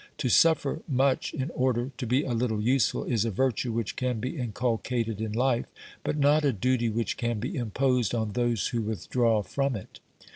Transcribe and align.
To 0.17 0.29
suffer 0.29 0.81
much 0.89 1.31
in 1.31 1.51
order 1.51 1.91
to 1.99 2.07
be 2.07 2.23
a 2.23 2.33
little 2.33 2.59
useful 2.59 3.03
is 3.03 3.23
a 3.23 3.29
virtue 3.29 3.71
which 3.71 3.95
can 3.95 4.19
be 4.19 4.35
inculcated 4.35 5.21
in 5.21 5.31
life, 5.31 5.67
but 6.03 6.17
not 6.17 6.43
a 6.43 6.51
duty 6.51 6.89
which 6.89 7.17
can 7.17 7.39
be 7.39 7.55
imposed 7.55 8.15
on 8.15 8.31
those 8.31 8.69
who 8.69 8.81
withdraw 8.81 9.43
from 9.43 9.75
it. 9.75 9.99